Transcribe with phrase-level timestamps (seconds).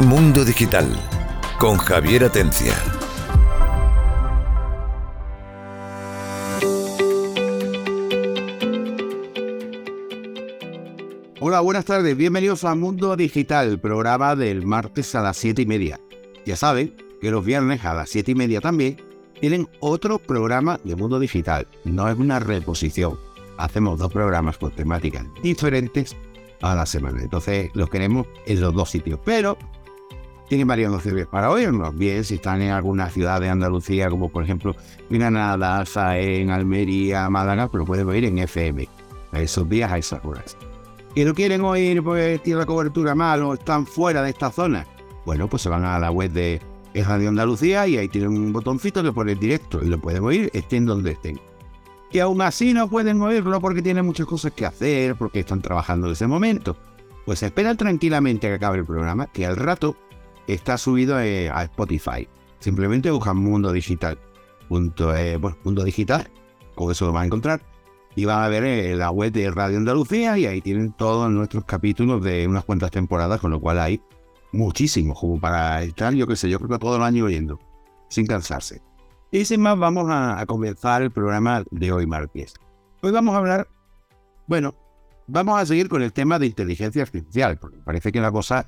[0.00, 0.86] Mundo Digital
[1.58, 2.74] con Javier Atencia.
[11.40, 12.14] Hola, buenas tardes.
[12.14, 15.98] Bienvenidos a Mundo Digital, programa del martes a las 7 y media.
[16.44, 19.00] Ya saben que los viernes a las 7 y media también
[19.40, 21.66] tienen otro programa de Mundo Digital.
[21.84, 23.18] No es una reposición.
[23.56, 26.14] Hacemos dos programas con temáticas diferentes
[26.60, 27.22] a la semana.
[27.22, 29.20] Entonces los queremos en los dos sitios.
[29.24, 29.56] Pero
[30.48, 31.96] tienen varias opciones para oírnos.
[31.96, 34.74] Bien, si están en alguna ciudad de Andalucía, como por ejemplo
[35.10, 35.84] Granada,
[36.16, 38.88] en Almería, Málaga, pues lo pueden oír en FM.
[39.32, 40.56] A esos días, a esas horas.
[41.14, 44.86] Y no quieren oír, pues tiene la cobertura mal o están fuera de esta zona.
[45.24, 46.60] Bueno, pues se van a la web de
[46.94, 50.86] Radio Andalucía y ahí tienen un botoncito que pone directo y lo pueden oír estén
[50.86, 51.40] donde estén.
[52.10, 56.06] Que aún así no pueden oírlo porque tienen muchas cosas que hacer, porque están trabajando
[56.06, 56.76] en ese momento.
[57.24, 59.96] Pues esperan tranquilamente a que acabe el programa, que al rato
[60.46, 62.28] está subido eh, a Spotify.
[62.58, 64.18] Simplemente buscan Mundo Digital.
[64.68, 66.28] Punto, eh, Mundo Digital,
[66.74, 67.62] con eso lo van a encontrar.
[68.14, 71.64] Y van a ver eh, la web de Radio Andalucía y ahí tienen todos nuestros
[71.64, 74.00] capítulos de unas cuantas temporadas, con lo cual hay
[74.52, 77.60] muchísimos, como para estar, yo qué sé, yo creo que todo el año oyendo,
[78.08, 78.80] sin cansarse.
[79.30, 82.54] Y sin más, vamos a, comenzar el programa de hoy martes.
[83.02, 83.68] Hoy vamos a hablar,
[84.46, 84.74] bueno,
[85.26, 88.64] vamos a seguir con el tema de inteligencia artificial, porque parece que la cosa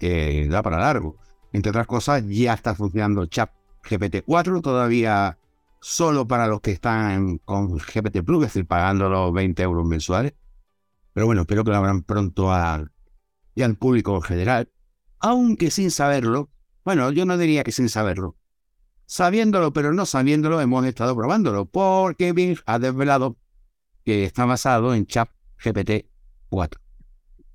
[0.49, 1.17] da para largo.
[1.53, 3.51] Entre otras cosas, ya está funcionando Chat
[3.83, 5.39] GPT-4, todavía
[5.81, 10.35] solo para los que están con GPT Plus, es decir, pagando los 20 euros mensuales.
[11.13, 12.93] Pero bueno, espero que lo abran pronto al,
[13.55, 14.71] y al público en general.
[15.21, 16.51] Aunque sin saberlo,
[16.85, 18.37] bueno, yo no diría que sin saberlo.
[19.07, 23.37] Sabiéndolo, pero no sabiéndolo, hemos estado probándolo, porque Bing ha desvelado
[24.05, 25.31] que está basado en Chat
[25.63, 26.79] GPT-4.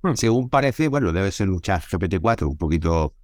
[0.02, 0.14] Hmm.
[0.14, 3.14] Según parece, bueno, debe ser un Chat GPT-4 un poquito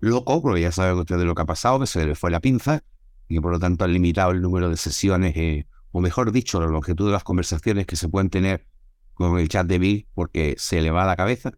[0.00, 2.82] loco, porque ya saben ustedes lo que ha pasado, que se le fue la pinza
[3.28, 6.60] y que por lo tanto han limitado el número de sesiones, eh, o mejor dicho,
[6.60, 8.66] la longitud de las conversaciones que se pueden tener
[9.14, 11.52] con el chat de Bill, porque se le va la cabeza.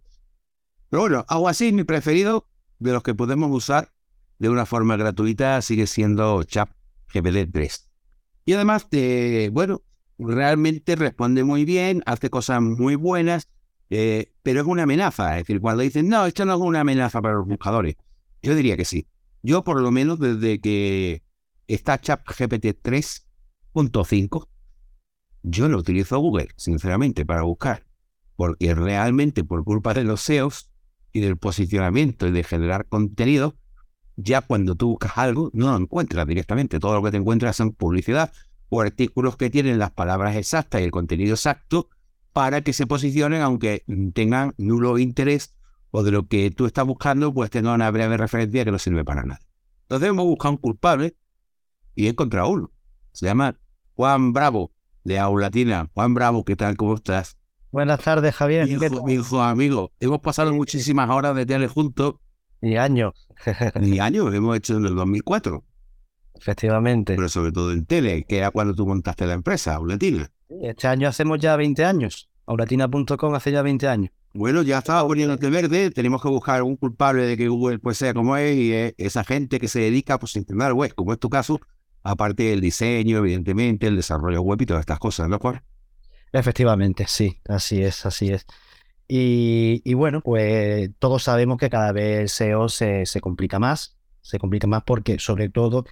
[0.91, 2.49] Pero bueno, aún así, mi preferido
[2.79, 3.93] de los que podemos usar
[4.39, 6.69] de una forma gratuita sigue siendo Chat
[7.15, 7.89] GPT 3.
[8.45, 9.83] Y además, de, bueno,
[10.19, 13.49] realmente responde muy bien, hace cosas muy buenas,
[13.91, 15.39] eh, pero es una amenaza.
[15.39, 17.97] Es decir, cuando dicen, no, esto no es una amenaza para los buscadores,
[18.43, 19.07] yo diría que sí.
[19.43, 21.23] Yo, por lo menos, desde que
[21.67, 24.49] está ChatGPT 3.5,
[25.43, 27.85] yo no utilizo Google, sinceramente, para buscar.
[28.37, 30.71] Porque realmente, por culpa de los SEOs
[31.13, 33.57] y del posicionamiento y de generar contenido,
[34.17, 36.79] ya cuando tú buscas algo, no lo encuentras directamente.
[36.79, 38.33] Todo lo que te encuentras son publicidad
[38.69, 41.89] o artículos que tienen las palabras exactas y el contenido exacto
[42.33, 45.55] para que se posicionen, aunque tengan nulo interés
[45.93, 49.05] o de lo que tú estás buscando, pues tenga una breve referencia que no sirve
[49.05, 49.41] para nada.
[49.83, 51.17] Entonces hemos buscado un culpable
[51.95, 52.73] y he encontrado uno.
[53.13, 53.59] Se llama
[53.95, 54.73] Juan Bravo,
[55.05, 55.91] de Aulatina.
[55.93, 56.77] Juan Bravo, ¿qué tal?
[56.77, 57.37] ¿Cómo estás?
[57.71, 58.67] Buenas tardes, Javier.
[59.05, 62.15] Mi hijo, amigo, hemos pasado muchísimas horas de tele juntos.
[62.63, 63.29] Ni años.
[63.81, 65.63] Ni años, hemos hecho en el 2004.
[66.35, 67.17] Efectivamente.
[67.17, 70.31] Pero sobre todo en tele, que era cuando tú montaste la empresa, Aulatina.
[70.49, 72.31] Este año hacemos ya 20 años.
[72.47, 74.11] Aulatina.com hace ya 20 años.
[74.35, 78.15] Bueno, ya estaba poniéndote verde, tenemos que buscar un culpable de que Google pues sea
[78.15, 81.29] como es y esa gente que se dedica pues, a intentar web, como es tu
[81.29, 81.61] caso,
[82.03, 85.63] aparte del diseño, evidentemente, el desarrollo web y todas estas cosas, ¿no, Juan?
[86.33, 88.47] Efectivamente, sí, así es, así es.
[89.07, 94.67] Y, bueno, pues todos sabemos que cada vez SEO se, se complica más, se complica
[94.67, 95.85] más porque sobre todo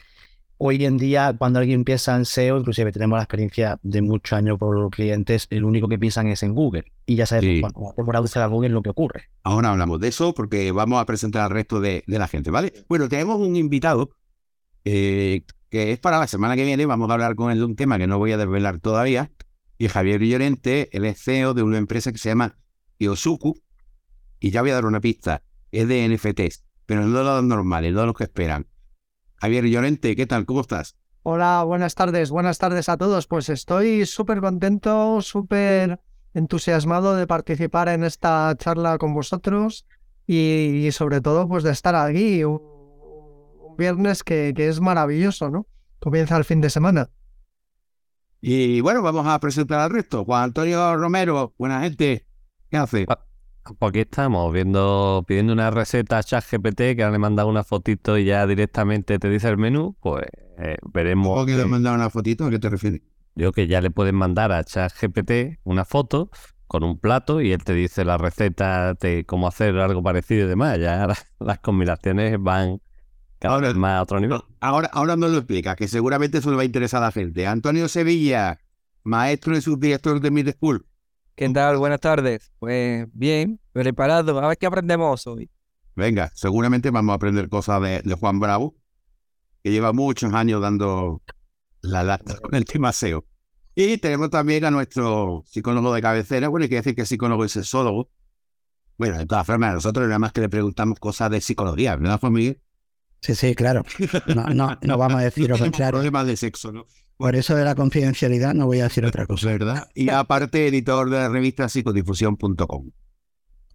[0.62, 4.58] hoy en día, cuando alguien piensa en SEO, inclusive tenemos la experiencia de muchos años
[4.58, 6.84] por los clientes, el único que piensan es en Google.
[7.06, 7.94] Y ya sabemos sí.
[7.94, 9.30] cuando a Google lo que ocurre.
[9.42, 12.74] Ahora hablamos de eso porque vamos a presentar al resto de, la gente, ¿vale?
[12.90, 14.10] Bueno, tenemos un invitado
[14.84, 16.84] eh, que es para la semana que viene.
[16.84, 19.30] Vamos a hablar con él de un tema que no voy a desvelar todavía.
[19.78, 22.58] Y Javier Villorente, él es CEO de una empresa que se llama
[22.98, 23.54] Yosuku.
[24.38, 25.42] Y ya voy a dar una pista.
[25.72, 28.66] Es de NFTs, pero no los normales, no los que esperan.
[29.40, 30.44] Javier Llorente, ¿qué tal?
[30.44, 30.96] ¿Cómo estás?
[31.22, 33.26] Hola, buenas tardes, buenas tardes a todos.
[33.26, 35.98] Pues estoy súper contento, súper
[36.34, 39.86] entusiasmado de participar en esta charla con vosotros
[40.26, 42.60] y, sobre todo pues de estar aquí un,
[43.78, 45.66] viernes que, que, es maravilloso, ¿no?
[46.00, 47.08] Comienza el fin de semana.
[48.42, 50.24] Y bueno, vamos a presentar al resto.
[50.26, 52.26] Juan Antonio Romero, buena gente,
[52.70, 53.06] ¿qué hace?
[53.78, 58.18] Pues aquí estamos viendo, pidiendo una receta a ChatGPT que ahora le manda una fotito
[58.18, 60.24] y ya directamente te dice el menú, pues
[60.58, 61.28] eh, veremos.
[61.28, 62.44] ¿Cómo que le mandado una fotito?
[62.46, 63.00] ¿A qué te refieres?
[63.34, 66.30] Digo que ya le pueden mandar a ChatGPT una foto
[66.66, 70.48] con un plato y él te dice la receta de cómo hacer algo parecido y
[70.48, 70.78] demás.
[70.78, 72.80] Ya las, las combinaciones van
[73.38, 74.40] cada Ahora- vez más a otro nivel.
[74.60, 77.46] Ahora, ahora nos lo explica, que seguramente eso le va a interesar a la gente.
[77.46, 78.58] Antonio Sevilla,
[79.04, 80.84] maestro y subdirector de Mid School.
[81.40, 81.78] ¿Qué tal?
[81.78, 82.52] Buenas tardes.
[82.58, 84.38] Pues bien, preparado.
[84.40, 85.48] A ver qué aprendemos hoy.
[85.96, 88.76] Venga, seguramente vamos a aprender cosas de, de Juan Bravo,
[89.64, 91.22] que lleva muchos años dando
[91.80, 93.24] la lata con el tema SEO.
[93.74, 97.42] Y tenemos también a nuestro psicólogo de cabecera, bueno, hay que decir que es psicólogo
[97.42, 98.10] y sexólogo.
[98.98, 102.34] Bueno, de todas formas, nosotros nada más que le preguntamos cosas de psicología, ¿verdad, Juan
[102.34, 102.60] Miguel?
[103.22, 103.82] Sí, sí, claro.
[104.26, 105.92] No, no, no vamos a decir lo Tenemos contrario.
[105.92, 106.84] Problemas de sexo, ¿no?
[107.20, 109.48] Por eso de la confidencialidad no voy a decir otra cosa.
[109.48, 109.90] ¿Verdad?
[109.94, 112.90] Y aparte, editor de la revista psicodifusión.com.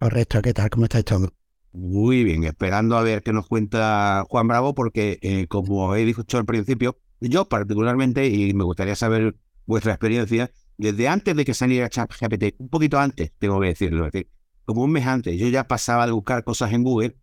[0.00, 0.68] Correcto, ¿qué tal?
[0.68, 1.28] ¿Cómo estáis todos?
[1.70, 6.38] Muy bien, esperando a ver qué nos cuenta Juan Bravo, porque eh, como he dicho
[6.38, 11.88] al principio, yo particularmente, y me gustaría saber vuestra experiencia, desde antes de que saliera
[11.88, 14.28] ChatGPT, un poquito antes, tengo que decirlo, es decir,
[14.64, 17.16] como un mes antes, yo ya pasaba de buscar cosas en Google,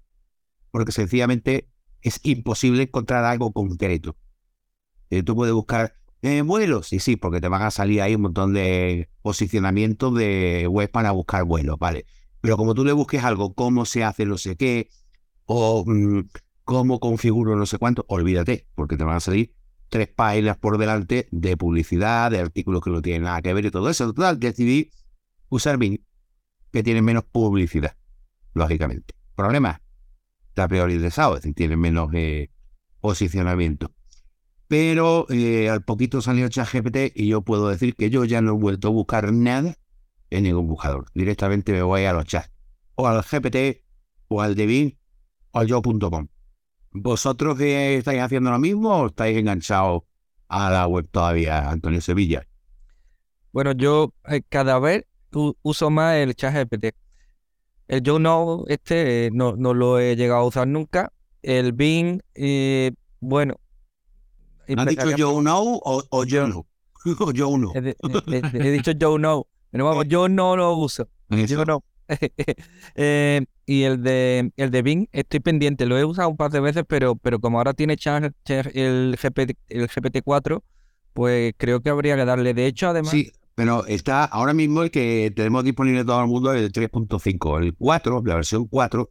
[0.71, 1.67] porque sencillamente
[2.01, 4.15] es imposible encontrar algo concreto.
[5.09, 8.21] Eh, tú puedes buscar eh, vuelos, y sí, porque te van a salir ahí un
[8.21, 12.05] montón de posicionamientos de web para buscar vuelos, ¿vale?
[12.39, 14.89] Pero como tú le busques algo, cómo se hace no sé qué,
[15.45, 16.29] o mm,
[16.63, 19.53] cómo configuro no sé cuánto, olvídate, porque te van a salir
[19.89, 23.71] tres páginas por delante de publicidad, de artículos que no tienen nada que ver y
[23.71, 24.05] todo eso.
[24.13, 24.91] Total, decidí
[25.49, 25.99] usar Bing,
[26.71, 27.97] que tiene menos publicidad,
[28.53, 29.13] lógicamente.
[29.35, 29.81] Problema,
[30.47, 32.49] está priorizado, es decir, tiene menos eh,
[33.01, 33.91] posicionamiento.
[34.73, 38.55] Pero eh, al poquito salió ChatGPT y yo puedo decir que yo ya no he
[38.55, 39.75] vuelto a buscar nada
[40.31, 41.05] en ningún buscador.
[41.13, 42.49] Directamente me voy a los chats.
[42.95, 43.83] O al GPT,
[44.29, 44.97] o al de Bing,
[45.51, 46.27] o al yo.com.
[46.89, 50.01] ¿Vosotros que estáis haciendo lo mismo o estáis enganchados
[50.47, 52.47] a la web todavía, Antonio Sevilla?
[53.51, 55.05] Bueno, yo eh, cada vez
[55.61, 56.95] uso más el chat GPT.
[57.89, 61.13] El YouKnow este eh, no, no lo he llegado a usar nunca.
[61.43, 62.21] El Bing,
[63.19, 63.59] bueno.
[64.75, 66.65] ¿Han dicho yo no o, o yo no?
[67.19, 67.71] o yo no.
[67.75, 67.95] He, he-
[68.27, 69.45] he- he dicho YouKnow.
[69.71, 71.07] Pero vamos, yo no lo uso.
[71.29, 71.45] Eso.
[71.55, 71.83] Yo no.
[72.95, 76.59] Eh, y el de el de Bing estoy pendiente, lo he usado un par de
[76.59, 80.61] veces, pero, pero como ahora tiene chat- el GPT, el GPT-4,
[81.13, 82.53] pues creo que habría que darle.
[82.53, 86.53] De hecho, además, Sí, pero está ahora mismo el que tenemos disponible todo el mundo
[86.53, 87.61] es el 3.5.
[87.63, 89.09] El 4, la versión 4,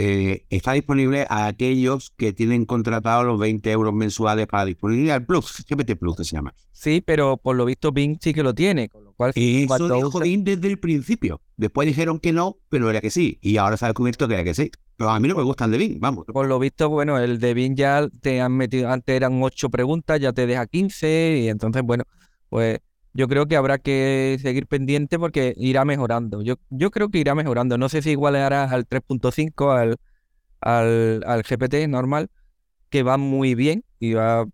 [0.00, 5.16] eh, está disponible a aquellos que tienen contratado los 20 euros mensuales para disponibilidad.
[5.16, 6.54] El Plus, GPT Plus que se llama.
[6.70, 9.92] sí, pero por lo visto Bing sí que lo tiene, con lo cual Y eso
[9.92, 11.40] dijo Bing desde el principio.
[11.56, 13.40] Después dijeron que no, pero era que sí.
[13.42, 14.70] Y ahora se ha descubierto que era que sí.
[14.96, 16.26] Pero a mí no me gustan de Bing, vamos.
[16.26, 20.20] por lo visto, bueno, el de Bing ya te han metido, antes eran 8 preguntas,
[20.20, 22.04] ya te deja 15, y entonces, bueno,
[22.48, 22.78] pues
[23.18, 26.40] yo creo que habrá que seguir pendiente porque irá mejorando.
[26.40, 27.76] Yo, yo creo que irá mejorando.
[27.76, 29.96] No sé si igualará al 3.5, al,
[30.60, 32.30] al, al GPT normal,
[32.90, 34.46] que va muy bien y va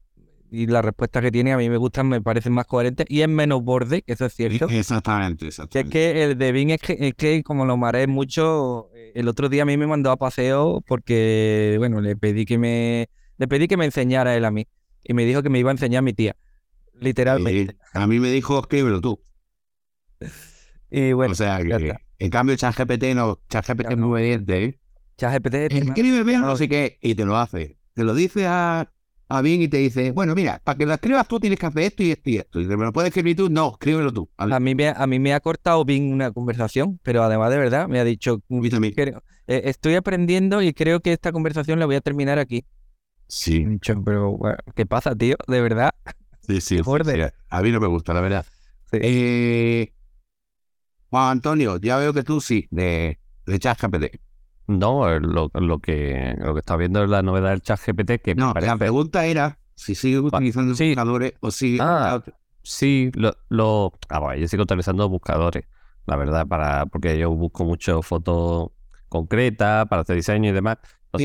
[0.51, 3.29] y las respuestas que tiene a mí me gustan, me parecen más coherentes y es
[3.29, 4.69] menos borde, que eso es cierto.
[4.71, 5.91] Exactamente, Que es exactamente.
[5.91, 9.49] que el de Bing es que, es que como lo mareé mucho, eh, el otro
[9.51, 13.67] día a mí me mandó a paseo porque, bueno, le pedí que me, le pedí
[13.69, 14.67] que me enseñara él a mí.
[15.03, 16.35] Y me dijo que me iba a enseñar mi tía,
[17.01, 17.73] literalmente.
[17.73, 19.21] Eh, a mí me dijo, escríbelo tú.
[20.91, 23.41] Y bueno, o sea, que, en cambio, ChatGPT no.
[23.49, 24.81] ChatGPT es muy obediente, ¿eh?
[25.19, 27.79] ChatGPT Escríbeme no sé qué, y te lo hace.
[27.95, 28.91] Te lo dice a,
[29.29, 31.83] a Bing y te dice, bueno, mira, para que lo escribas tú tienes que hacer
[31.85, 32.61] esto y esto y esto.
[32.61, 34.29] Y te me lo puedes escribir tú, no, escríbelo tú.
[34.37, 37.59] A a mí me, a mí me ha cortado Bing una conversación, pero además de
[37.59, 38.41] verdad me ha dicho,
[38.95, 42.65] creo- eh, estoy aprendiendo y creo que esta conversación la voy a terminar aquí.
[43.27, 43.67] Sí,
[44.05, 44.39] pero
[44.75, 45.37] ¿qué pasa, tío?
[45.49, 45.91] De verdad.
[46.47, 46.81] Sí, sí.
[47.51, 48.47] A mí no me gusta, la verdad.
[48.93, 49.93] Eh,
[51.11, 54.21] Juan Antonio, ya veo que tú sí, de, de ChatGPT.
[54.67, 58.35] No, lo, lo que lo que está viendo es la novedad del chat GPT que
[58.35, 60.89] No, la parece- pregunta era si sigue utilizando sí.
[60.89, 61.79] buscadores o si...
[61.81, 62.23] Ah.
[62.63, 65.67] Sí, lo, lo ah, bueno, yo sigo utilizando buscadores,
[66.07, 68.71] la verdad, para porque yo busco mucho fotos
[69.11, 70.79] concretas para hacer diseño y demás.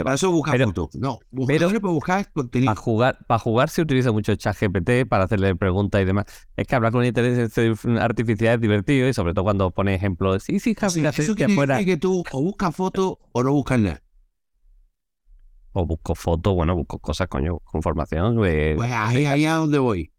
[0.04, 0.90] Para eso buscas pero- fotos.
[0.96, 2.74] No, buscadores para buscar contenido.
[2.74, 6.26] para jugar, para jugar se utiliza mucho el chat GPT para hacerle preguntas y demás.
[6.56, 10.44] Es que hablar con inteligencia artificial es divertido y sobre todo cuando pone ejemplos.
[10.44, 11.76] Sí, sí, Javi, Sí, eso quiere fuera.
[11.78, 14.02] decir que tú o buscas fotos o no buscas nada.
[15.74, 18.38] O busco fotos, bueno, busco cosas, coño, con formación.
[18.46, 20.12] eh, Pues ahí, ahí a donde voy.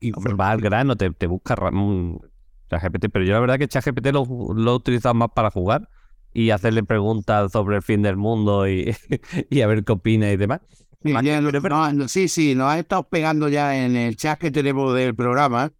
[0.00, 2.20] Y Hombre, va al grano, te, te busca un
[2.68, 5.88] ChatGPT, pero yo la verdad que ChatGPT lo, lo he utilizado más para jugar
[6.34, 8.94] y hacerle preguntas sobre el fin del mundo y,
[9.50, 10.60] y a ver qué opina y demás.
[11.02, 14.94] Sí, ya no- sí, sí, nos ha estado pegando ya en el chat que tenemos
[14.94, 15.72] del programa.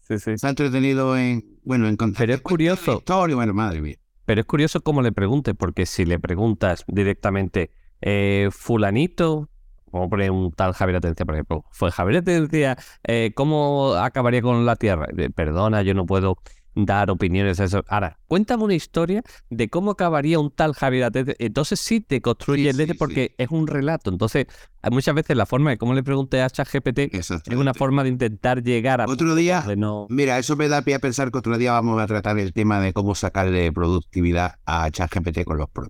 [0.00, 0.38] Sí, sí.
[0.38, 2.98] Se ha entretenido en, bueno, en contar Pero es curioso.
[2.98, 3.96] historia, bueno, madre mía.
[4.24, 7.70] Pero es curioso cómo le pregunte, porque si le preguntas directamente,
[8.02, 9.48] eh, fulanito,
[9.90, 14.66] como pone un tal Javier Atencia, por ejemplo, fue Javier Atencia, eh, ¿cómo acabaría con
[14.66, 15.06] la Tierra?
[15.16, 16.36] Eh, Perdona, yo no puedo
[16.76, 17.84] dar opiniones a eso.
[17.88, 21.34] Ahora, cuéntame una historia de cómo acabaría un tal Javier Atencia.
[21.38, 24.10] Entonces sí te construye Sí, el sí, porque es un relato.
[24.10, 24.46] Entonces,
[24.82, 28.10] hay muchas veces la forma de cómo le pregunté a ChatGPT es una forma de
[28.10, 29.06] intentar llegar a...
[29.06, 30.06] Otro día, de no...
[30.10, 32.80] mira, eso me da pie a pensar que otro día vamos a tratar el tema
[32.80, 35.88] de cómo sacarle productividad a ChatGPT con los pros.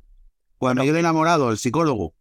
[0.59, 2.14] Cuando yo he enamorado, el psicólogo.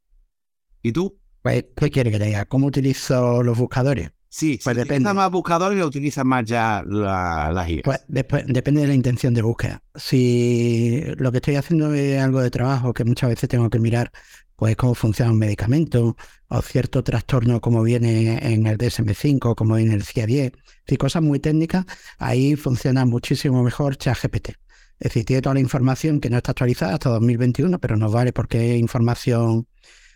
[0.82, 1.18] ¿Y tú?
[1.42, 2.46] Pues, ¿qué quiere que le diga?
[2.46, 4.12] ¿Cómo utilizo los buscadores?
[4.38, 5.14] Sí, Pues si depende.
[5.14, 7.82] más buscadores lo utilizas más ya la, la guía.
[7.86, 9.82] Pues después, depende de la intención de búsqueda.
[9.96, 14.12] Si lo que estoy haciendo es algo de trabajo que muchas veces tengo que mirar,
[14.58, 16.18] pues cómo funciona un medicamento
[16.50, 20.52] o cierto trastorno como viene en el DSM-5, como viene en el CIA-10,
[20.86, 21.86] y cosas muy técnicas,
[22.18, 24.50] ahí funciona muchísimo mejor ChatGPT.
[24.50, 24.56] Es
[25.00, 28.74] decir, tiene toda la información que no está actualizada hasta 2021, pero nos vale porque
[28.74, 29.66] es información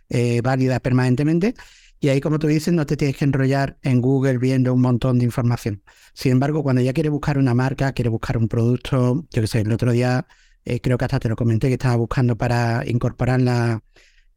[0.09, 1.53] eh, válida permanentemente.
[2.01, 5.19] Y ahí, como tú dices, no te tienes que enrollar en Google viendo un montón
[5.19, 5.83] de información.
[6.13, 9.59] Sin embargo, cuando ya quieres buscar una marca, quieres buscar un producto, yo qué sé,
[9.61, 10.25] el otro día
[10.63, 13.83] eh, creo que hasta te lo comenté que estaba buscando para incorporar la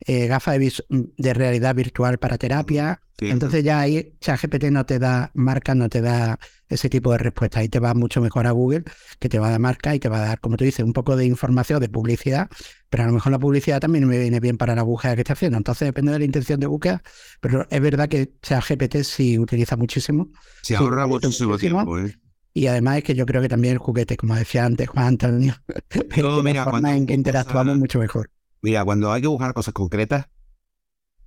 [0.06, 3.00] eh, gafa de, realidad virtual para terapia.
[3.18, 3.30] Sí.
[3.30, 7.60] Entonces ya ahí ChatGPT no te da marca, no te da ese tipo de respuesta.
[7.60, 8.84] Ahí te va mucho mejor a Google,
[9.20, 10.92] que te va a dar marca y te va a dar, como tú dices, un
[10.92, 12.48] poco de información, de publicidad,
[12.90, 15.34] pero a lo mejor la publicidad también me viene bien para la búsqueda que esté
[15.34, 15.58] haciendo.
[15.58, 17.02] Entonces depende de la intención de búsqueda,
[17.40, 20.30] pero es verdad que ChatGPT sí utiliza muchísimo.
[20.62, 21.84] Se ahorra sí, muchísimo muchísimo.
[21.84, 21.98] tiempo.
[21.98, 22.18] ¿eh?
[22.54, 25.54] Y además es que yo creo que también el juguete, como decía antes Juan Antonio,
[25.90, 28.30] es No, la forma en que interactuamos mucho mejor.
[28.62, 30.28] Mira, cuando hay que buscar cosas concretas,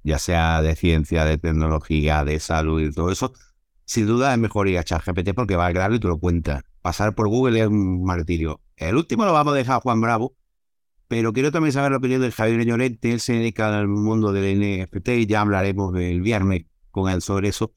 [0.03, 3.33] ya sea de ciencia, de tecnología, de salud y todo eso,
[3.83, 6.63] sin duda es mejor ir a ChatGPT porque va al grano y te lo cuenta.
[6.81, 8.61] Pasar por Google es un martirio.
[8.77, 10.35] El último lo vamos a dejar a Juan Bravo,
[11.09, 13.11] pero quiero también saber la opinión de Javier Llorente.
[13.11, 17.49] Él se dedica al mundo del NFT y ya hablaremos el viernes con él sobre
[17.49, 17.73] eso.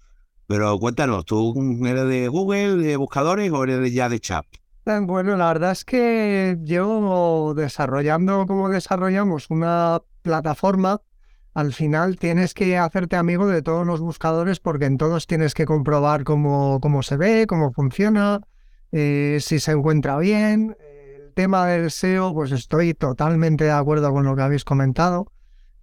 [0.46, 4.46] Pero cuéntanos, ¿tú eres de Google, de buscadores o eres ya de chat?
[4.88, 11.02] Bueno, la verdad es que yo desarrollando como desarrollamos una plataforma,
[11.52, 15.66] al final tienes que hacerte amigo de todos los buscadores porque en todos tienes que
[15.66, 18.40] comprobar cómo, cómo se ve, cómo funciona,
[18.90, 20.74] eh, si se encuentra bien.
[20.80, 25.30] El tema del SEO, pues estoy totalmente de acuerdo con lo que habéis comentado.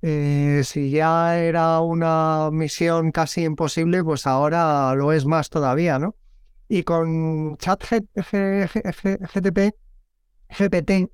[0.01, 6.15] Eh, si ya era una misión casi imposible, pues ahora lo es más todavía, ¿no?
[6.67, 9.75] Y con chat G- G- G- GTP,
[10.49, 11.09] GPT,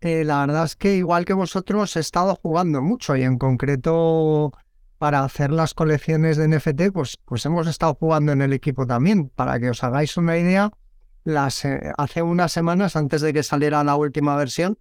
[0.00, 4.52] eh, la verdad es que igual que vosotros he estado jugando mucho y en concreto
[4.98, 9.28] para hacer las colecciones de NFT, pues, pues hemos estado jugando en el equipo también.
[9.28, 10.70] Para que os hagáis una idea,
[11.26, 14.78] eh, hace unas semanas antes de que saliera la última versión,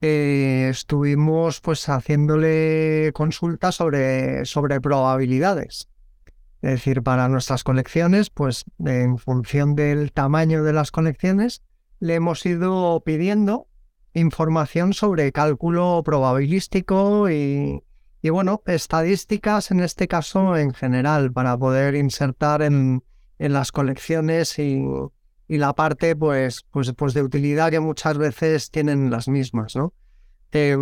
[0.00, 5.89] eh, estuvimos pues haciéndole consultas sobre, sobre probabilidades.
[6.62, 11.62] Es decir, para nuestras colecciones, pues en función del tamaño de las colecciones,
[12.00, 13.66] le hemos ido pidiendo
[14.12, 17.82] información sobre cálculo probabilístico y,
[18.20, 23.02] y, bueno, estadísticas en este caso en general para poder insertar en,
[23.38, 24.84] en las colecciones y,
[25.48, 29.92] la parte pues, pues, pues de utilidad que muchas veces tienen las mismas, ¿no?
[30.52, 30.76] Eh,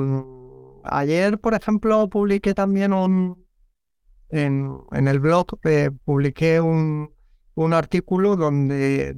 [0.84, 3.46] ayer, por ejemplo, publiqué también un,
[4.30, 7.10] en, en el blog, eh, publiqué un,
[7.54, 9.16] un artículo donde,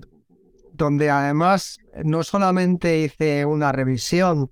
[0.73, 4.51] donde además no solamente hice una revisión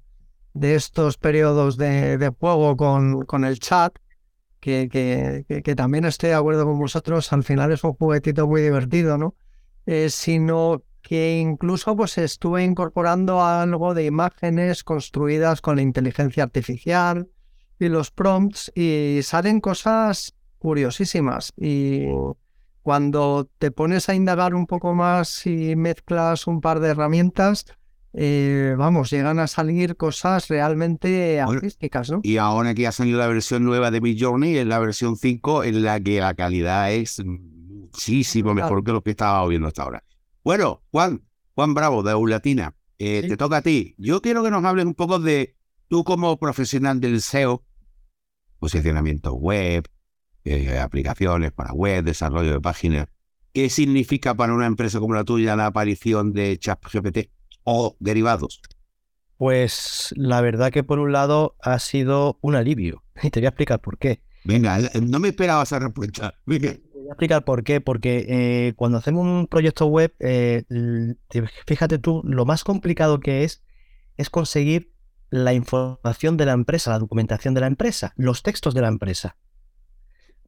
[0.54, 3.94] de estos periodos de, de juego con, con el chat,
[4.60, 8.46] que, que, que, que, también estoy de acuerdo con vosotros, al final es un juguetito
[8.48, 9.36] muy divertido, ¿no?
[9.86, 17.28] Eh, sino que incluso pues estuve incorporando algo de imágenes construidas con la inteligencia artificial
[17.78, 22.06] y los prompts y salen cosas curiosísimas y
[22.82, 27.66] cuando te pones a indagar un poco más y mezclas un par de herramientas,
[28.14, 32.20] eh, vamos, llegan a salir cosas realmente artísticas, ¿no?
[32.22, 35.82] Y ahora que ha salido la versión nueva de Midjourney, es la versión 5 en
[35.82, 40.04] la que la calidad es muchísimo mejor que lo que estaba viendo hasta ahora.
[40.42, 41.22] Bueno, Juan,
[41.54, 43.28] Juan Bravo, de Eulatina, eh, Sí.
[43.28, 43.94] te toca a ti.
[43.98, 45.54] Yo quiero que nos hables un poco de
[45.88, 47.62] tú como profesional del SEO,
[48.58, 49.84] posicionamiento web,
[50.48, 53.06] eh, aplicaciones para web, desarrollo de páginas.
[53.52, 57.30] ¿Qué significa para una empresa como la tuya la aparición de ChatGPT
[57.64, 58.60] o derivados?
[59.36, 63.04] Pues la verdad que por un lado ha sido un alivio.
[63.22, 64.22] Y te voy a explicar por qué.
[64.44, 66.34] Venga, eh, no me esperaba esa respuesta.
[66.46, 66.74] Venga.
[66.94, 67.80] voy a explicar por qué.
[67.80, 70.64] Porque eh, cuando hacemos un proyecto web, eh,
[71.66, 73.62] fíjate tú, lo más complicado que es
[74.16, 74.92] es conseguir
[75.30, 79.36] la información de la empresa, la documentación de la empresa, los textos de la empresa.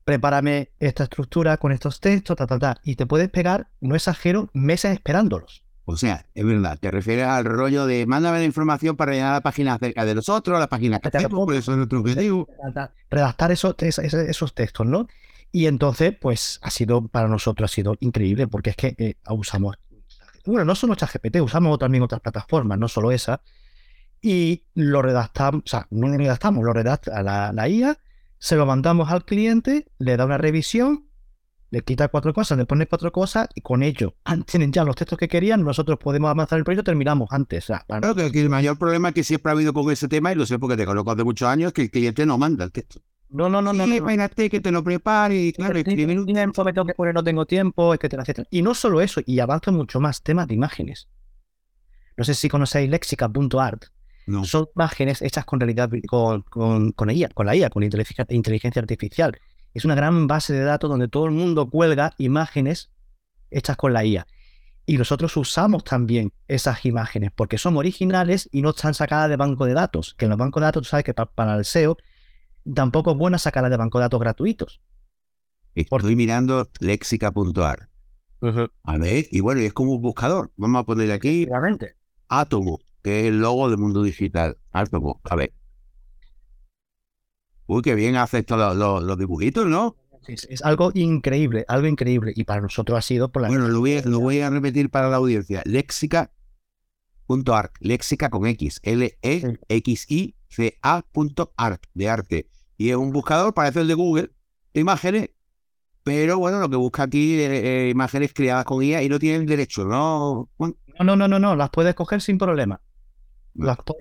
[0.04, 2.80] Prepárame esta estructura con estos textos, ta, ta, ta.
[2.84, 5.64] Y te puedes pegar, no exagero, meses esperándolos.
[5.84, 9.40] O sea, es verdad, te refieres al rollo de mándame la información para llenar la
[9.40, 12.48] página acerca de nosotros, la página que hacemos, por eso es nuestro objetivo.
[13.10, 15.08] Redactar esos, esos textos, ¿no?
[15.50, 19.78] Y entonces, pues ha sido, para nosotros ha sido increíble, porque es que eh, usamos,
[20.46, 23.42] bueno, no solo ChatGPT, usamos también otras plataformas, no solo esa,
[24.22, 27.98] y lo redactamos, o sea, no lo redactamos, lo redacta la, la IA,
[28.40, 31.10] se lo mandamos al cliente, le da una revisión
[31.70, 34.14] le quita cuatro cosas, le pone cuatro cosas y con ello
[34.46, 37.70] tienen ya los textos que querían, nosotros podemos avanzar el proyecto, terminamos antes.
[37.86, 40.58] claro, que el mayor problema que siempre ha habido con ese tema, y lo sé
[40.58, 43.00] porque te conozco hace muchos años, que el cliente no manda el texto.
[43.28, 43.86] No, no, no, no.
[43.86, 43.94] no.
[43.94, 47.22] Imagínate que te lo prepare y claro, escribir un tiempo me tengo que poner, no
[47.22, 48.48] tengo tiempo, etcétera, etcétera.
[48.50, 51.08] Y no solo eso, y avanzo mucho más, temas de imágenes.
[52.16, 53.84] No sé si conocéis lexica.art.
[54.26, 54.44] No.
[54.44, 58.80] Son imágenes hechas con realidad, con, con, con, IA, con la IA, con inteligencia, inteligencia
[58.80, 59.38] artificial
[59.74, 62.90] es una gran base de datos donde todo el mundo cuelga imágenes
[63.50, 64.26] hechas con la IA.
[64.86, 69.66] Y nosotros usamos también esas imágenes porque son originales y no están sacadas de banco
[69.66, 70.14] de datos.
[70.14, 71.96] Que en los bancos de datos, tú sabes que para el SEO
[72.74, 74.80] tampoco es bueno sacarlas de banco de datos gratuitos.
[75.74, 77.88] Estoy mirando lexica.ar.
[78.82, 80.50] A ver, y bueno, es como un buscador.
[80.56, 81.94] Vamos a poner aquí Realmente.
[82.28, 84.56] Atomo, que es el logo del mundo digital.
[84.72, 85.52] Atomo, a ver.
[87.66, 89.96] Uy, qué bien hace todos los, dibujitos, ¿no?
[90.26, 92.32] Es, algo increíble, algo increíble.
[92.34, 93.48] Y para nosotros ha sido por la.
[93.48, 93.92] Bueno, lo voy,
[94.40, 95.62] a, repetir para la audiencia.
[95.64, 100.34] Léxica.art, léxica con X, L-E-X-I-C-A.art,
[101.94, 102.50] de arte.
[102.76, 104.32] Y es un buscador, parece el de Google,
[104.74, 105.30] imágenes,
[106.02, 109.84] pero bueno, lo que busca aquí es imágenes creadas con IA y no tienen derecho,
[109.84, 110.50] ¿no?
[110.58, 112.80] No, no, no, no, no, las puedes coger sin problema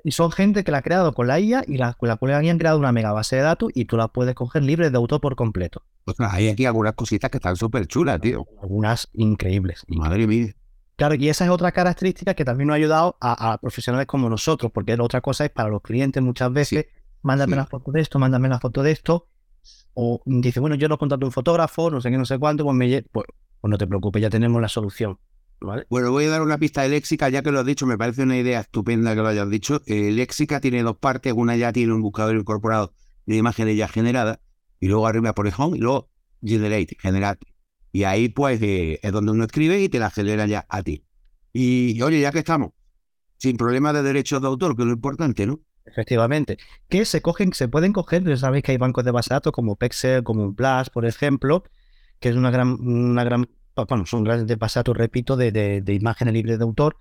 [0.03, 2.33] y son gente que la ha creado con la IA y la, con la cual
[2.33, 5.21] han creado una mega base de datos y tú la puedes coger libre de autor
[5.21, 5.83] por completo.
[6.19, 8.45] hay aquí algunas cositas que están súper chulas, tío.
[8.61, 9.83] Algunas increíbles.
[9.87, 10.53] Madre mía.
[10.99, 14.69] Claro, y esa es otra característica que también nos ha ayudado a, profesionales como nosotros,
[14.73, 16.87] porque la otra cosa es para los clientes muchas veces,
[17.21, 19.29] mándame la foto de esto, mándame la foto de esto,
[19.93, 22.75] o dice, bueno, yo no contrato un fotógrafo, no sé qué, no sé cuánto, pues,
[22.75, 23.27] me, pues,
[23.61, 25.17] pues no te preocupes, ya tenemos la solución.
[25.61, 28.23] Bueno, voy a dar una pista de léxica, ya que lo has dicho, me parece
[28.23, 29.81] una idea estupenda que lo hayas dicho.
[29.85, 32.93] Eh, léxica tiene dos partes, una ya tiene un buscador incorporado
[33.25, 34.39] de imágenes ya generadas,
[34.79, 36.09] y luego arriba pone home y luego
[36.41, 37.47] generate, generate.
[37.91, 41.03] Y ahí pues eh, es donde uno escribe y te la genera ya a ti.
[41.51, 42.71] Y oye, ya que estamos,
[43.37, 45.59] sin problemas de derechos de autor, que es lo importante, ¿no?
[45.85, 46.57] Efectivamente.
[46.87, 49.51] Que se cogen, se pueden coger, ya sabéis que hay bancos de base de datos
[49.51, 51.63] como Pexel, como Plus, por ejemplo,
[52.19, 53.49] que es una gran, una gran
[53.87, 56.97] bueno, son grandes pasatos, repito, de, de, imágenes libres de autor,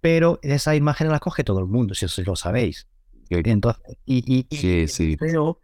[0.00, 2.86] pero esas imágenes las coge todo el mundo, si, lo sabéis.
[3.30, 5.16] Entonces, y, sí, sí.
[5.18, 5.60] Pero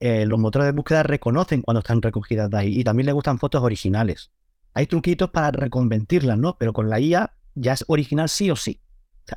[0.00, 3.38] eh, los motores de búsqueda reconocen cuando están recogidas de ahí y también les gustan
[3.38, 4.30] fotos originales.
[4.74, 6.58] Hay truquitos para reconvertirlas, ¿no?
[6.58, 8.80] Pero con la IA ya es original sí o sí.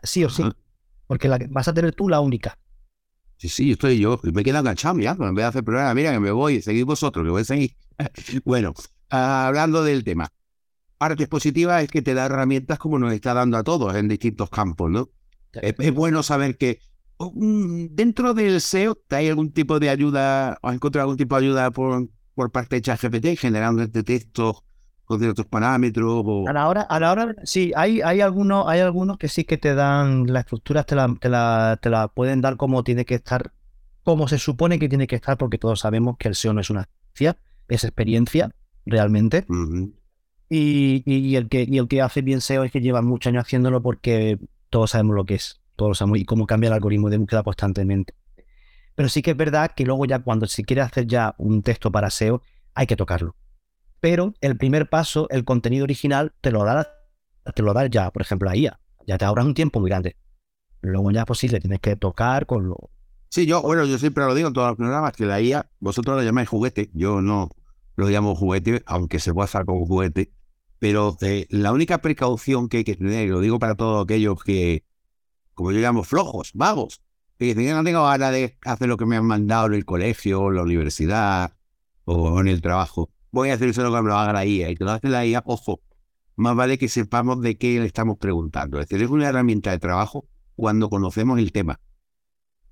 [0.03, 0.43] sí o sí.
[1.07, 2.57] Porque la, vas a tener tú la única.
[3.37, 4.19] Sí, sí, estoy yo.
[4.23, 5.11] Me quedo enganchado ya.
[5.11, 7.75] En vez de hacer programa, mira que me voy, seguid vosotros, que voy a seguir.
[8.43, 8.73] bueno,
[9.09, 10.29] hablando del tema.
[10.99, 14.49] Parte positiva es que te da herramientas como nos está dando a todos en distintos
[14.49, 15.09] campos, ¿no?
[15.53, 16.81] Es, bueno saber que
[17.15, 21.39] oh, mm, dentro del SEO hay algún tipo de ayuda, o has encontrado algún tipo
[21.39, 24.61] de ayuda por, por parte de ChatGPT generando este texto
[25.05, 26.25] con ciertos parámetros.
[26.49, 29.57] A la hora, a la hora, sí, hay, hay algunos, hay algunos que sí que
[29.57, 33.15] te dan la estructura, te la, te la, te la pueden dar como tiene que
[33.15, 33.53] estar,
[34.03, 36.69] como se supone que tiene que estar, porque todos sabemos que el SEO no es
[36.69, 38.53] una ciencia, es experiencia
[38.85, 39.45] realmente.
[40.49, 43.81] Y, el que, y el que hace bien SEO es que lleva muchos años haciéndolo
[43.81, 47.43] porque todos sabemos lo que es, todos sabemos y cómo cambia el algoritmo de búsqueda
[47.43, 48.13] constantemente.
[48.95, 51.91] Pero sí que es verdad que luego ya cuando se quiere hacer ya un texto
[51.91, 52.41] para SEO,
[52.73, 53.35] hay que tocarlo.
[53.99, 56.87] Pero el primer paso, el contenido original, te lo da,
[57.55, 58.79] te lo da ya, por ejemplo, la IA.
[59.05, 60.15] Ya te ahorras un tiempo muy grande.
[60.81, 62.89] Luego ya pues tienes que tocar con lo...
[63.29, 66.17] Sí, yo, bueno, yo siempre lo digo en todos los programas, que la IA, vosotros
[66.17, 67.49] la llamáis juguete, yo no,
[67.95, 70.31] lo llamo juguete, aunque se pueda hacer con juguete.
[70.79, 71.17] Pero
[71.49, 74.85] la única precaución que hay que tener, y lo digo para todos aquellos que,
[75.53, 77.01] como yo llamo, flojos, vagos,
[77.37, 80.49] que dicen, no tengo ganas de hacer lo que me han mandado en el colegio,
[80.49, 81.53] en la universidad
[82.05, 83.09] o en el trabajo.
[83.31, 84.71] Voy a hacer eso lo que me lo haga la IA.
[84.71, 85.81] Y que lo hace la IA, ojo,
[86.35, 88.79] más vale que sepamos de qué le estamos preguntando.
[88.79, 91.79] Es decir, es una herramienta de trabajo cuando conocemos el tema.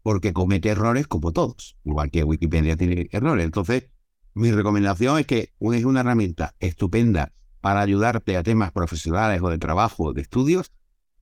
[0.01, 1.77] Porque comete errores como todos.
[1.83, 3.45] Igual que Wikipedia tiene errores.
[3.45, 3.89] Entonces,
[4.33, 7.33] mi recomendación es que es una herramienta estupenda
[7.67, 10.71] para ayudarte a temas profesionales o de trabajo, de estudios,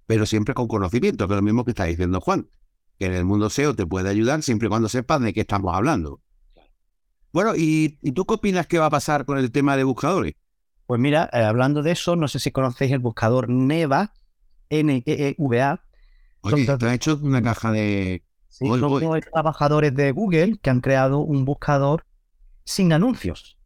[0.06, 2.52] pero siempre con conocimiento, que es lo mismo que está diciendo Juan,
[3.00, 5.74] que en el mundo SEO te puede ayudar siempre y cuando sepas de qué estamos
[5.74, 6.22] hablando.
[7.34, 10.36] Bueno, ¿y, tú qué opinas que va a pasar con el tema de buscadores?
[10.86, 14.14] Pues mira, eh, hablando de eso, no sé si conocéis el buscador Neva,
[14.70, 15.82] N-E-E-V-A.
[16.42, 18.24] Oye, te ha hecho una caja de...
[18.50, 22.06] Sí, son trabajadores de Google que han creado un buscador
[22.66, 23.58] sin anuncios.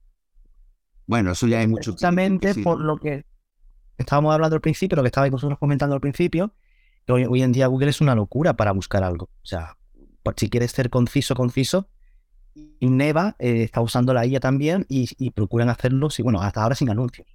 [1.10, 3.26] Bueno, eso ya hay mucho Exactamente por lo que
[3.98, 6.54] estábamos hablando al principio, lo que estabais vosotros comentando al principio,
[7.08, 9.26] que hoy, en día Google es una locura para buscar algo.
[9.26, 9.76] O sea,
[10.38, 11.90] si quieres ser conciso, conciso,
[12.54, 16.76] y Neva eh, está usando la IA también y, procuran hacerlo, sí, bueno, hasta ahora
[16.76, 17.28] sin anuncios.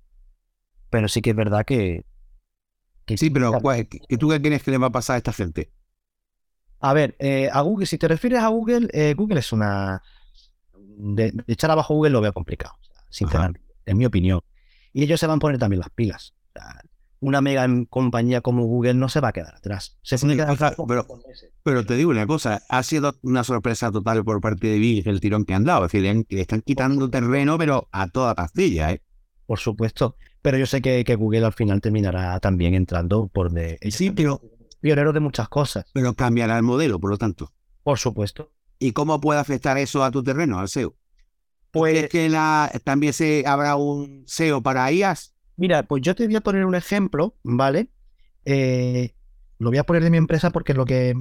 [0.89, 2.07] Pero sí que es verdad que...
[3.17, 5.73] sí, pero ¿qué, ¿tú qué crees que le va a pasar a esta gente?
[6.79, 10.01] A ver, eh, a Google, si te refieres a Google, eh, Google es una...
[10.97, 12.75] De, echar abajo Google lo veo complicado,
[13.11, 14.41] sinceramente, en mi opinión.
[14.93, 16.35] Y ellos se van a poner también las pilas.
[17.21, 19.99] una mega compañía como Google no se va a quedar atrás.
[20.03, 20.19] Se
[20.87, 21.07] pero,
[21.63, 25.21] pero, te digo una cosa, ha sido una sorpresa total por parte de Bing el
[25.21, 25.87] tirón que han dado.
[25.87, 29.03] Es decir, le, están quitando terreno, pero a toda pastilla, ¿eh?
[29.47, 30.17] Por supuesto.
[30.43, 33.79] Pero yo sé que, que Google al final terminará también entrando por de.
[33.91, 34.41] Sí, pero.
[34.81, 35.87] Pionero de muchas cosas.
[35.95, 37.51] Pero cambiará el modelo, por lo tanto.
[37.83, 38.53] Por supuesto.
[38.79, 40.95] ¿Y cómo puede afectar eso a tu terreno, al SEO?
[41.75, 45.35] Pues que la, también se habrá un SEO para IAS.
[45.57, 47.89] Mira, pues yo te voy a poner un ejemplo, ¿vale?
[48.45, 49.15] Eh,
[49.59, 51.15] lo voy a poner de mi empresa porque es lo que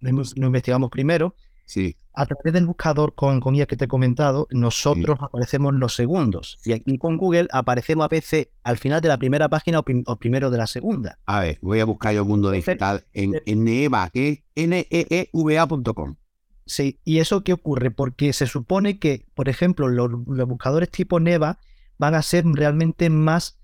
[0.00, 1.34] lo investigamos primero.
[1.66, 1.96] Sí.
[2.14, 6.58] A través del buscador con, con IA que te he comentado, nosotros aparecemos los segundos.
[6.64, 10.50] Y aquí con Google aparecemos a veces al final de la primera página o, primero
[10.50, 11.18] de la segunda.
[11.26, 16.16] A ver, voy a buscar yo Mundo Digital en Neeva, que es neeva.com.
[16.66, 17.90] Sí, ¿y eso qué ocurre?
[17.90, 20.10] Porque se supone que, por ejemplo, los,
[20.46, 21.58] buscadores tipo Neva
[21.98, 23.58] van a ser realmente más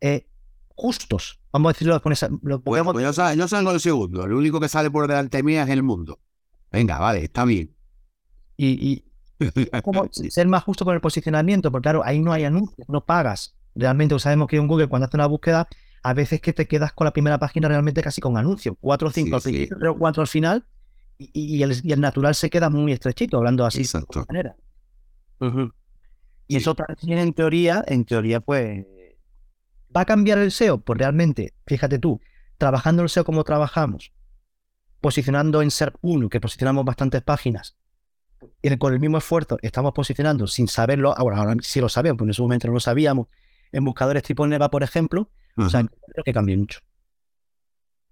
[0.00, 0.26] eh,
[0.68, 1.40] justos.
[1.52, 2.28] Vamos a decirlo con esa.
[2.42, 2.92] Lo podemos...
[2.92, 4.26] Pues yo, salgo el segundo.
[4.26, 6.20] Lo único que sale por delante mía es el mundo.
[6.70, 7.74] Venga, vale, está bien.
[8.56, 9.04] Y,
[10.30, 13.56] ser más justo con el posicionamiento, porque claro, ahí no hay anuncios, no pagas.
[13.74, 15.68] Realmente sabemos que en Google cuando hace una búsqueda,
[16.02, 18.76] a veces que te quedas con la primera página realmente casi con anuncios.
[18.80, 19.38] Cuatro o cinco
[19.98, 20.64] cuatro al final
[21.18, 24.20] y, el, natural se queda muy estrechito, hablando así Exacto.
[24.20, 24.56] de manera.
[26.46, 28.84] Y eso también en teoría, en teoría, pues,
[29.94, 30.78] ¿va a cambiar el SEO?
[30.78, 32.20] Pues realmente, fíjate tú,
[32.58, 34.12] trabajando el SEO como trabajamos,
[35.00, 37.76] posicionando en SERP 1, que posicionamos bastantes páginas,
[38.62, 42.26] y con el mismo esfuerzo estamos posicionando sin saberlo, ahora, ahora sí lo sabemos, pero
[42.26, 43.28] en ese momento no lo sabíamos,
[43.72, 46.80] en buscadores tipo Neva, por ejemplo, o sea, creo que cambia mucho.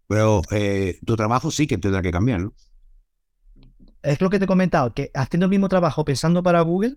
[0.09, 2.55] Pero eh, tu trabajo sí que tendrá que cambiar, ¿no?
[4.03, 6.97] Es lo que te he comentado, que haciendo el mismo trabajo pensando para Google,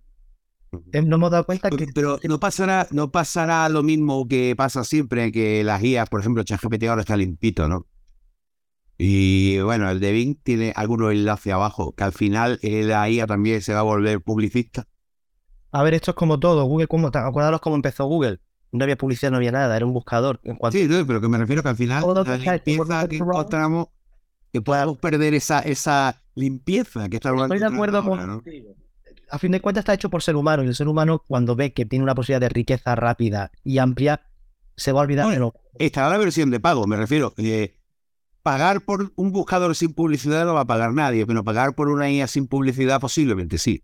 [0.92, 1.88] eh, no hemos dado cuenta que...
[1.94, 6.44] Pero no pasará, no pasará lo mismo que pasa siempre, que las guías, por ejemplo,
[6.44, 7.88] ChatGPT ahora está limpito, ¿no?
[8.98, 13.28] Y bueno, el de Bing tiene algunos enlaces abajo, que al final eh, la IA
[13.28, 14.88] también se va a volver publicista.
[15.72, 16.64] A ver, esto es como todo.
[16.66, 18.40] Google, ¿cómo, ¿acordaros cómo empezó Google?
[18.72, 20.40] No había publicidad, no había nada, era un buscador.
[20.44, 23.88] En Sí, pero que me refiero que al final la limpieza que encontramos,
[24.56, 28.42] que podamos perder esa, esa limpieza que está Estoy de acuerdo con.
[29.30, 31.74] A fin de cuentas está hecho por ser humano y el ser humano cuando ve
[31.74, 34.22] que tiene una posibilidad de riqueza rápida y amplia,
[34.78, 35.56] se va a olvidar de lo...
[35.78, 37.34] Estará la versión de pago, me refiero.
[37.36, 37.76] Eh,
[38.44, 42.10] pagar por un buscador sin publicidad no va a pagar nadie, pero pagar por una
[42.10, 43.84] IA sin publicidad posiblemente sí.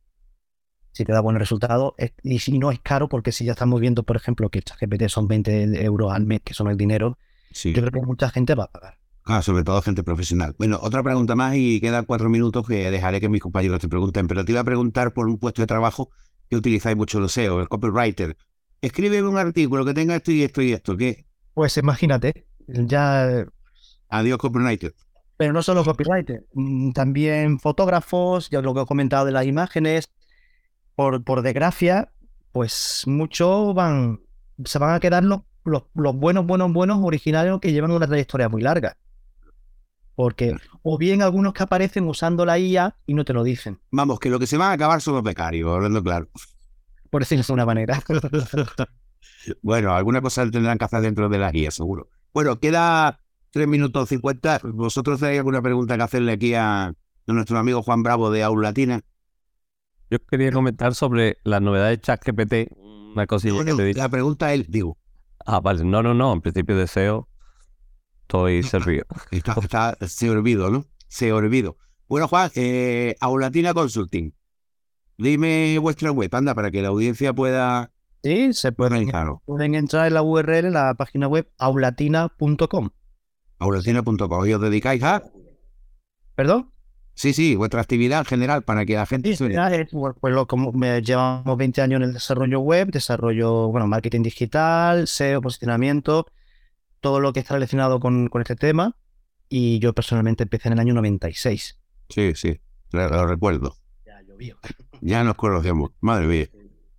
[0.94, 4.04] Si te da buen resultado, y si no es caro, porque si ya estamos viendo,
[4.04, 7.18] por ejemplo, que GPT son 20 euros al mes, que son el dinero,
[7.52, 9.01] yo creo que mucha gente va a pagar.
[9.24, 10.56] Ah, sobre todo gente profesional.
[10.58, 14.28] Bueno, otra pregunta más y quedan cuatro minutos que dejaré que mis compañeros te pregunten,
[14.28, 16.10] pero te iba a preguntar por un puesto de trabajo
[16.50, 18.36] que utilizáis mucho los SEO, el copywriter.
[18.82, 21.26] Escribe un artículo que tenga esto y esto y esto, ¿qué?
[21.54, 23.46] Pues imagínate, ya...
[24.10, 24.94] Adiós copywriter.
[25.38, 30.12] Pero no solo copywriter, mm, también fotógrafos, ya lo que he comentado de las imágenes,
[30.96, 32.12] por, por desgracia,
[32.52, 34.20] pues muchos van,
[34.66, 38.50] se van a quedar los, los, los buenos, buenos, buenos originales que llevan una trayectoria
[38.50, 38.98] muy larga.
[40.16, 43.80] Porque, o bien algunos que aparecen usando la IA y no te lo dicen.
[43.92, 46.30] Vamos, que lo que se va a acabar son los becarios, hablando claro.
[47.10, 48.02] Por decirlo de una manera.
[49.62, 52.10] bueno, alguna cosa tendrán que hacer dentro de la guía, seguro.
[52.34, 53.20] Bueno, queda
[53.52, 54.62] 3 minutos 50.
[54.64, 56.94] ¿Vosotros tenéis alguna pregunta que hacerle aquí a,
[57.28, 59.02] nuestro amigo Juan Bravo de Aula Latina?
[60.10, 62.54] Yo quería comentar sobre las novedades de ChatGPT.
[63.14, 64.98] Una cosilla que La pregunta es, digo.
[65.46, 65.84] Ah, vale.
[65.84, 66.34] No, no, no.
[66.34, 67.28] En principio deseo
[68.32, 69.06] estoy servido.
[69.32, 70.86] Está, está, se olvido, ¿no?
[71.08, 71.78] Se olvido.
[72.08, 74.34] Bueno, Juan, eh, Aulatina Consulting.
[75.18, 77.92] Dime vuestra web, anda, para que la audiencia pueda...
[78.24, 82.90] Sí, se pueden, Claro, pueden entrar en la URL, en la página web aulatina.com.
[83.60, 84.48] auracina.com.
[84.48, 85.24] ¿Y os dedicáis a...?
[86.36, 86.72] ¿Perdón?
[87.14, 89.36] Sí, sí, vuestra actividad en general, para que la gente...
[89.36, 93.68] Sí, es, bueno, pues lo, como me llevamos 20 años en el desarrollo web, desarrollo,
[93.68, 96.28] bueno, marketing digital, SEO, posicionamiento,
[97.02, 98.96] todo lo que está relacionado con, con este tema.
[99.50, 101.78] Y yo personalmente empecé en el año 96.
[102.10, 102.62] Sí, sí,
[102.92, 103.76] lo, lo recuerdo.
[104.06, 104.58] Ya llovió.
[105.04, 105.90] Ya nos conocemos.
[106.00, 106.48] Madre mía.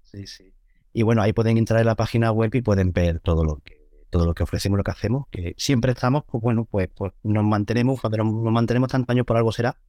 [0.02, 0.52] Sí, sí.
[0.92, 3.82] Y bueno, ahí pueden entrar en la página web y pueden ver todo lo que
[4.12, 7.44] todo lo que ofrecemos, lo que hacemos, que siempre estamos, pues bueno, pues, pues nos
[7.44, 9.80] mantenemos, cuando nos mantenemos tantos años por algo será.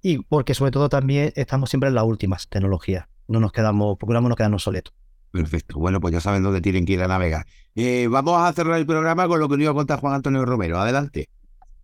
[0.00, 3.08] Y porque sobre todo también estamos siempre en las últimas tecnologías.
[3.28, 4.94] No nos quedamos, procuramos no quedarnos soletos.
[5.32, 5.78] Perfecto.
[5.78, 7.46] Bueno, pues ya saben dónde tienen que ir a navegar.
[7.74, 10.44] Eh, vamos a cerrar el programa con lo que nos iba a contar Juan Antonio
[10.44, 10.78] Romero.
[10.78, 11.28] Adelante.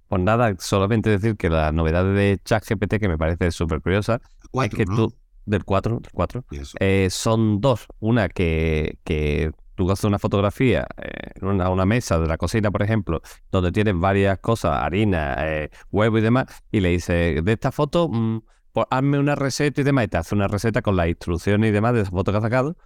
[0.08, 4.20] Pues nada, solamente decir que la novedad de ChatGPT, que me parece súper curiosa,
[4.52, 4.96] es que ¿no?
[4.96, 5.14] tú,
[5.46, 6.76] del 4, del 4, Y eso.
[6.80, 7.86] eh, son dos.
[8.00, 12.70] Una que, que tú haces una fotografía eh, en una, una mesa de la cocina,
[12.70, 17.52] por ejemplo, donde tienes varias cosas, harina, eh, huevo y demás, y le dices, de
[17.52, 18.40] esta foto, mm,
[18.72, 21.72] pues hazme una receta y demás, y te hace una receta con las instrucciones y
[21.72, 22.76] demás de esa foto que has sacado.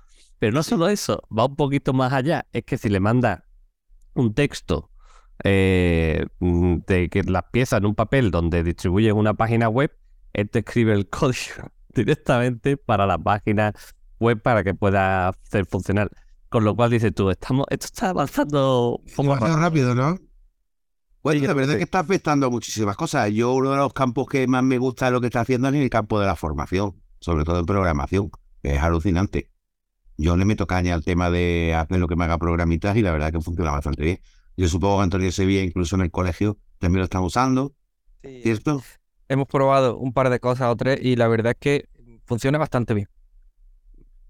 [0.42, 2.48] Pero no solo eso, va un poquito más allá.
[2.52, 3.44] Es que si le mandas
[4.14, 4.90] un texto
[5.44, 9.96] eh, mm, de que las piezas en un papel donde distribuyes una página web,
[10.32, 13.72] él te escribe el código directamente para la página
[14.18, 16.10] web para que pueda hacer funcionar.
[16.48, 20.18] Con lo cual dices tú, estamos, esto está avanzando un poco Demasiado rápido, ¿no?
[21.22, 23.30] Bueno, Sí, la verdad es que está afectando a muchísimas cosas.
[23.30, 25.74] Yo uno de los campos que más me gusta de lo que está haciendo es
[25.74, 29.51] en el campo de la formación, sobre todo en programación, que es alucinante.
[30.16, 33.12] Yo le meto caña al tema de hacer lo que me haga programitas y la
[33.12, 34.20] verdad que funciona bastante bien.
[34.56, 37.72] Yo supongo que Antonio Sevilla, incluso en el colegio, también lo están usando,
[38.22, 38.82] Sí, ¿cierto?
[39.28, 41.88] Hemos probado un par de cosas o tres y la verdad es que
[42.24, 43.08] funciona bastante bien.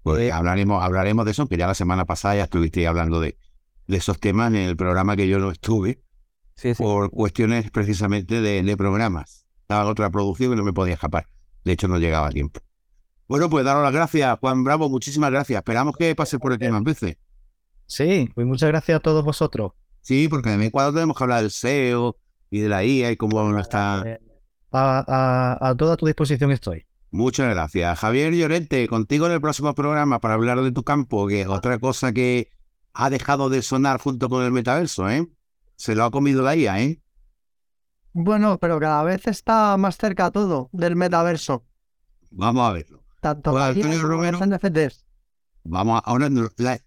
[0.01, 3.37] Pues Eh, hablaremos, hablaremos de eso, que ya la semana pasada ya estuviste hablando de,
[3.87, 6.01] de esos temas en el programa que yo no estuve,
[6.55, 6.83] Sí, sí.
[6.83, 9.45] por cuestiones precisamente de, de programas.
[9.61, 11.27] Estaba en otra producción y no me podía escapar.
[11.63, 12.59] De hecho, no llegaba a tiempo.
[13.33, 15.57] Bueno, pues daros las gracias, Juan Bravo, muchísimas gracias.
[15.57, 17.17] Esperamos que pase por aquí más veces.
[17.87, 19.71] Sí, pues muchas gracias a todos vosotros.
[20.01, 22.15] Sí, porque de vez en cuando tenemos que hablar del SEO
[22.51, 23.41] y de la IA y cómo.
[23.59, 24.19] Eh,
[24.71, 26.85] A, a- a toda tu disposición estoy.
[27.09, 27.97] Muchas gracias.
[27.97, 31.79] Javier Llorente, contigo en el próximo programa para hablar de tu campo, que es otra
[31.79, 32.51] cosa que
[32.93, 35.27] ha dejado de sonar junto con el metaverso, ¿eh?
[35.75, 37.01] Se lo ha comido la IA, ¿eh?
[38.13, 41.65] Bueno, pero cada vez está más cerca todo del metaverso.
[42.31, 43.02] Vamos a verlo.
[43.23, 44.39] Tanto Pues, la Antonio como Romero.
[45.63, 46.29] Vamos a, ahora,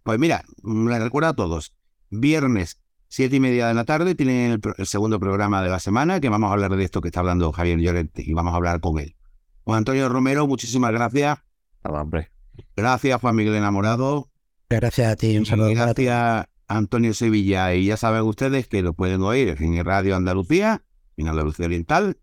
[0.03, 1.72] pues mira, les recuerdo a todos,
[2.11, 6.29] viernes, siete y media de la tarde, tienen el, segundo programa de la semana, que
[6.29, 8.99] vamos a hablar de esto que está hablando Javier Llorente, y vamos a hablar con
[8.99, 9.16] él.
[9.64, 11.38] Juan Antonio Romero, muchísimas gracias.
[11.83, 12.31] Nada, hombre.
[12.77, 14.29] Gracias, Juan Miguel Enamorado.
[14.68, 17.75] Gracias a ti, un saludo gracias, Antonio Sevilla.
[17.75, 20.83] Y ya saben ustedes que lo pueden oír en Radio Andalucía,
[21.16, 22.18] en Andalucía Oriental,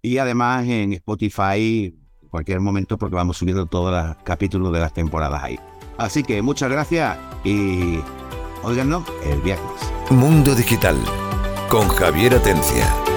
[0.00, 1.94] y además en Spotify
[2.28, 5.58] cualquier momento, porque vamos subiendo todos los capítulos de las temporadas ahí.
[5.96, 7.98] Así que muchas gracias y
[8.62, 9.72] óiganos el viernes.
[10.10, 10.96] Mundo Digital
[11.68, 13.07] con Javier Atencia.